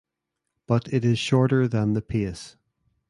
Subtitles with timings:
[0.65, 2.55] But it is shorter than the pace.